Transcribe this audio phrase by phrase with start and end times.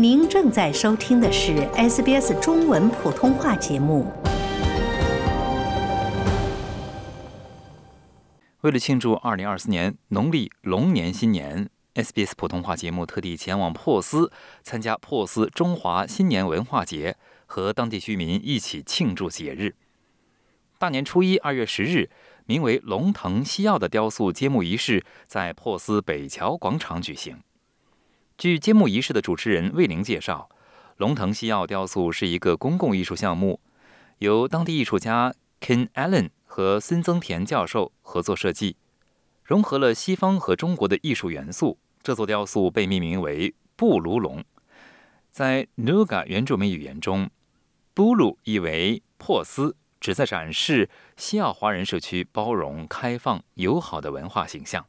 [0.00, 4.06] 您正在收听的是 SBS 中文普通话节目。
[8.60, 14.30] 为了庆祝2024年农历龙年新年，SBS 普通话节目特地前往珀斯
[14.62, 19.74] 参加珀斯中华新年文化节，和当地居民一起庆祝节日。
[20.78, 22.08] 大年初一，二月十日，
[22.46, 27.40] 名为“龙腾西耀”的雕塑揭幕仪式在珀斯北桥广场举行。
[28.38, 30.48] 据揭幕仪式的主持人魏玲介绍
[30.96, 33.58] ，“龙腾西耀”雕塑是一个公共艺术项目，
[34.18, 38.76] 由当地艺术家 Ken Allen 和孙增田教授合作设计，
[39.42, 41.78] 融合了西方和中国的艺术元素。
[42.00, 44.44] 这座雕塑被命名为“布鲁龙”。
[45.32, 47.28] 在 Nuga 原住民语言中
[47.92, 49.74] ，“布鲁”意为珀斯。
[49.98, 54.86] 旨在展示西澳华人社区包容、开放、友好的文化形象。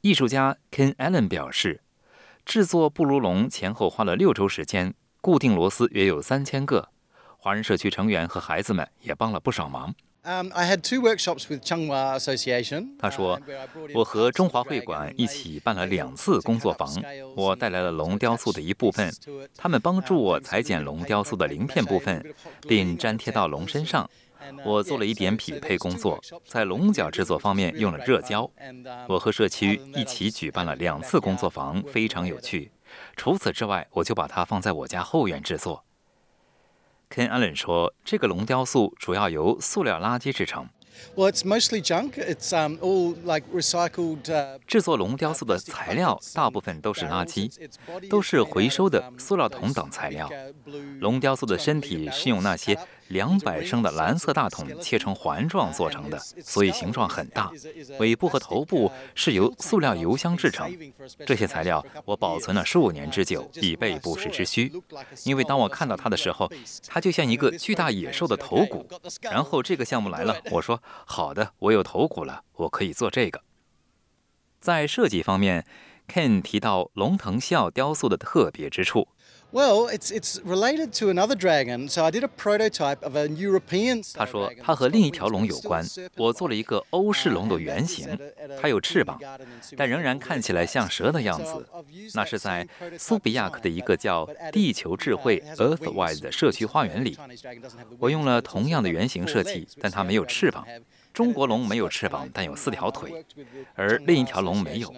[0.00, 1.81] 艺术家 Ken Allen 表示，
[2.44, 6.88] 制作布鲁龙前后花了六周时间，固定螺丝约有三千个。
[7.38, 9.94] 华人社区成员和孩子们也帮了不少忙。
[12.98, 13.40] 他说
[13.92, 16.88] ：“我和中华会馆一起办了两次工作坊，
[17.34, 19.12] 我带来了龙雕塑的一部分，
[19.56, 22.24] 他们帮助我裁剪龙雕塑的鳞片部分，
[22.68, 24.08] 并粘贴到龙身上。
[24.64, 28.50] 我做了一点匹配工作，在龙角制作方面用了热胶。
[29.08, 32.70] 我和社区一起举办了两次工作坊，非常有趣。
[33.16, 35.84] 除此之外，我就把它放在我家后院制作。”
[37.10, 40.68] Ken Allen 说：“这个龙雕塑主要由塑料垃圾制成。”
[41.16, 42.12] Well, it's mostly junk.
[42.12, 44.58] It's um all like recycled.
[44.66, 47.50] 制作龙雕塑的材料大部分都是垃圾，
[48.10, 50.30] 都是回收的塑料桶等材料。
[51.00, 57.50] 龙雕塑的身体是用那些两百升的蓝色大桶切成环状做成的，所以形状很大。
[57.98, 60.70] 尾部和头部是由塑料油箱制成。
[61.26, 64.72] 这些材料我保存了数年之久，以备不时之需。
[65.24, 66.50] 因为当我看到它的时候，
[66.86, 68.88] 它就像一个巨大野兽的头骨。
[69.20, 70.82] 然后这个项目来了，我说。
[71.04, 73.42] 好的，我有头骨了，我可以做这个。
[74.60, 75.66] 在设计方面
[76.08, 79.08] ，Ken 提到龙腾啸雕塑的特别之处。
[79.52, 84.02] Well, it's it's related to another dragon, so I did a prototype of a European.
[84.14, 85.84] 他说，他和另一条龙有关。
[86.16, 88.18] 我做了一个欧式龙的原型，
[88.58, 89.20] 它有翅膀，
[89.76, 91.68] 但仍然看起来像蛇的样子。
[92.14, 92.66] 那是在
[92.98, 97.18] 苏比亚克的一个叫“地球智慧 ”（Earthwise） 的社区花园里。
[97.98, 100.66] 我用了同样的原型设计，但它没有翅膀。
[101.12, 103.22] 中国龙没有翅膀，但有四条腿，
[103.74, 104.90] 而另一条龙没有。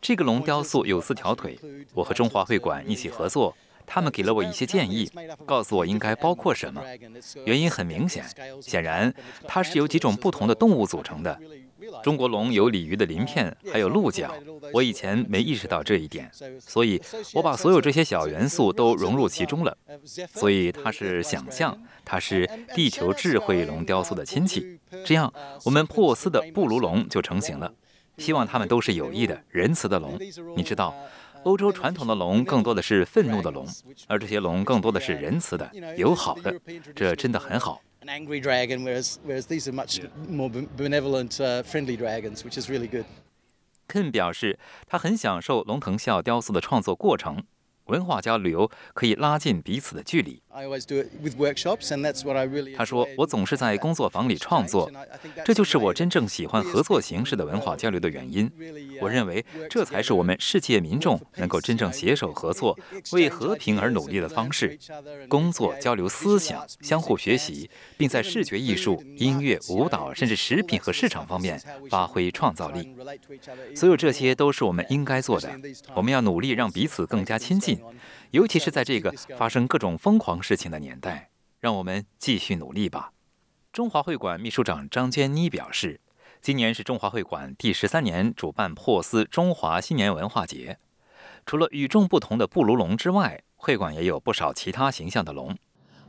[0.00, 1.56] 这个龙雕塑有四条腿。
[1.94, 3.54] 我和中华会馆一起合作。
[3.88, 5.10] 他们给了我一些建议，
[5.46, 6.82] 告诉我应该包括什么。
[7.46, 8.24] 原因很明显，
[8.60, 9.12] 显然
[9.46, 11.40] 它是由几种不同的动物组成的。
[12.02, 14.30] 中国龙有鲤鱼的鳞片，还有鹿角。
[14.74, 17.00] 我以前没意识到这一点，所以
[17.32, 19.74] 我把所有这些小元素都融入其中了。
[20.34, 24.78] 所以它是想象，它是地球智慧龙雕塑的亲戚。
[25.04, 25.32] 这样，
[25.64, 27.72] 我们珀斯的布鲁龙就成型了。
[28.18, 30.18] 希望它们都是有益的、仁慈的龙。
[30.56, 30.94] 你知道。
[31.44, 33.66] 欧洲传统的龙更多的是愤怒的龙，
[34.06, 36.54] 而这些龙更多的是仁慈的、友好的，
[36.94, 37.80] 这真的很好。
[43.88, 47.42] Ken 表示，他很享受龙腾啸雕塑的创作过程。
[47.86, 50.42] 文化交流可以拉近彼此的距离。
[52.76, 54.90] 他说：“我总是在工作坊里创作，
[55.44, 58.50] 这就是我真正喜欢合作形式的文化交流的原因。
[59.00, 62.76] 我认为这才是我们世界民众能够真正携手合作、
[63.12, 64.78] 为和平而努力的方式。
[65.28, 71.60] 工作、交流思想、相互学习，并在视觉艺术、音乐、舞蹈，甚至食品和市场方面
[71.90, 72.96] 发挥创造力。
[73.76, 75.50] 所有这些都是我们应该做的。
[75.94, 77.78] 我们要努力让彼此更加亲近。”
[78.30, 81.28] 尤其是在这个发生各种疯狂事情的年代，
[81.60, 83.12] 让我们继续努力吧。
[83.70, 86.00] 中华会馆秘书长张娟妮表示，
[86.40, 90.78] 今年是中华会馆第十三年主办珀斯中华新年文化节。
[91.44, 95.54] 除了与众不同的布卢龙之外，会馆也有不少其他形象的龙。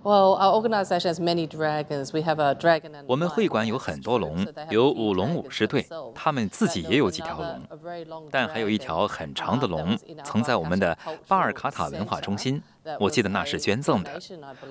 [0.02, 2.14] Well, our organization has many dragons.
[2.14, 5.86] We have a dragon and 我们会馆有很多龙，有舞龙舞狮队，
[6.16, 10.98] 他们自己也有几条龙，但还有一条很长的龙，曾在我们的
[11.28, 12.62] 巴尔卡塔文化中心。
[13.00, 14.20] 我记得那是捐赠的。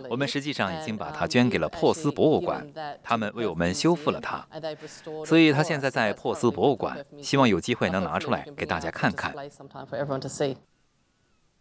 [0.08, 2.66] 我们实际上已经把它捐给了珀斯博物馆，
[3.02, 4.44] 他们为我们修复了它，
[5.26, 7.04] 所以它现在在珀斯博物馆。
[7.22, 9.34] 希望有机会能拿出来给大家看看。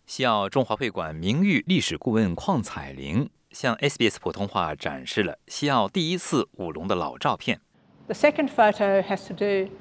[0.06, 3.30] 西澳中华会馆名誉历史顾问邝彩玲。
[3.52, 7.60] 向 SBS 普通话展示了西澳第一次舞龙的老照片。
[8.08, 9.72] The second photo has to do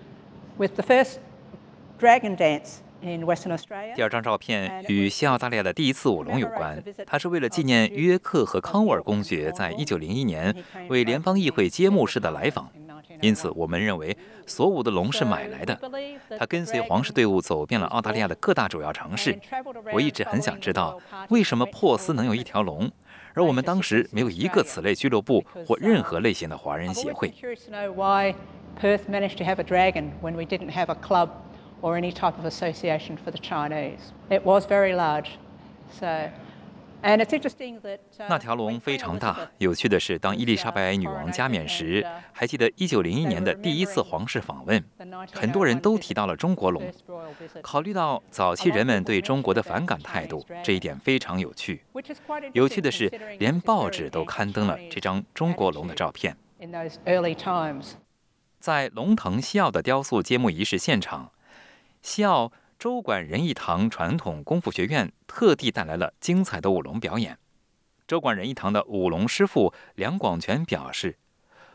[0.56, 1.16] with the first
[1.98, 2.78] dragon dance
[3.94, 10.56] 第二张照片与西澳大利亚的第一次舞龙有关，它是为了纪念约克和康沃尔公爵在一九零一年
[10.88, 12.70] 为联邦议会揭幕式的来访。
[13.20, 14.16] 因此，我们认为
[14.46, 15.78] 所舞的龙是买来的。
[16.38, 19.38] 他跟随皇室队伍走遍了澳大利亚的各大主要城市。
[19.92, 20.98] 我一直很想知道，
[21.28, 22.90] 为什么珀斯能有一条龙，
[23.36, 27.32] 而我们当时没有一个此类俱乐部或任何类型的华人协会。
[28.78, 31.30] Perth managed to have a dragon when we didn't have a club
[31.80, 34.12] or any type of association for the Chinese.
[34.28, 35.38] It was very large.
[35.98, 36.30] So,
[38.28, 39.48] 那条龙非常大。
[39.58, 44.82] 有趣的是，当伊丽莎白女王加冕时，还记得1901年的第一次皇室访问，
[45.32, 46.92] 很多人都提到了中国龙。
[47.62, 51.84] 考虑到早期人们对中国的反感态度，这一点非常有趣。
[52.52, 53.08] 有趣的是，
[53.38, 56.36] 连报纸都刊登了这张中国龙的照片。
[58.58, 61.30] 在龙腾西奥的雕塑揭幕仪式现场，
[62.02, 67.38] 西澳州管仁义堂传统功夫学院特地带来了精彩的舞龙表演。
[68.06, 71.16] 州管仁义堂的舞龙师傅梁广全表示，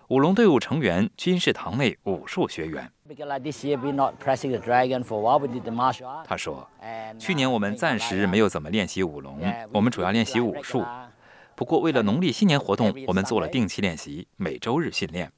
[0.09, 2.91] 舞龙队伍成员均是堂内武术学员。
[6.23, 6.69] 他说
[7.17, 9.41] ：“去年我们暂时没有怎么练习舞龙，
[9.73, 10.85] 我们主要练习武术。
[11.55, 15.31] 不过为了农历新年活动，我们做了定期练习，每周日训练。”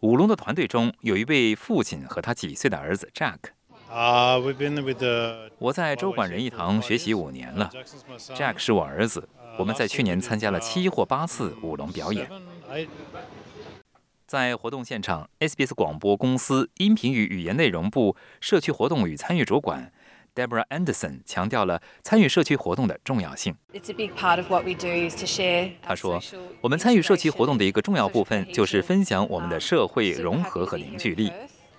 [0.00, 3.38] 舞龙的团队中有一位父亲和他几岁的儿子 Jack。
[5.58, 7.70] 我在州管仁义堂学习五年了。
[8.18, 9.28] Jack 是我儿子。
[9.58, 12.26] 我们在去年参加了七或八次舞龙表演。
[14.26, 19.92] 在活动现场，SBS 广播公司音频与语言内容部社区活动与参与主管。
[20.34, 23.54] Deborah Anderson 强调了参与社区活动的重要性。
[25.82, 26.18] 他说
[26.62, 31.30] ：“我们参与社区活动的一个重要部分就是分享我们的社会融合和凝聚力。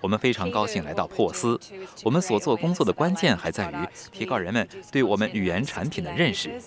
[0.03, 1.57] 我们非常高兴来到珀斯。
[2.03, 3.75] 我们所做工作的关键还在于
[4.11, 6.61] 提高人们对我们语言产品的认识。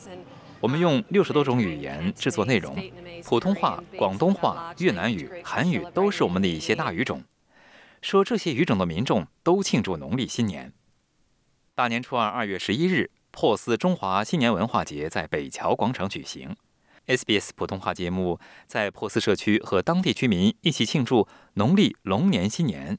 [0.58, 2.74] 我们用六十多种语言制作内容，
[3.22, 7.22] 普通话、广东话、越南语、韩语都是我们的一些大语种。
[8.00, 10.72] 说这些语种的民众都庆祝农历新年。”
[11.76, 16.56] 大年初二，二月十一日，珀斯中华新年文化节在北桥广场举行。
[17.06, 22.98] SBS 普通话节目在珀斯社区和当地居民一起庆祝农历龙年新年。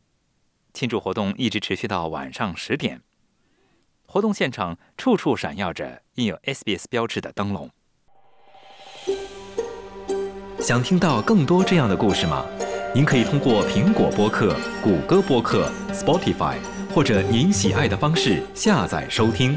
[0.78, 3.02] 庆祝活动一直持续到晚上十点。
[4.06, 7.72] 活动现场处处闪耀着印有 SBS 标志的灯笼。
[10.60, 12.46] 想听到更多这样的故事吗？
[12.94, 16.58] 您可以通过苹果播客、谷歌播客、Spotify。
[16.94, 19.56] 或者您喜爱的方式下载收听。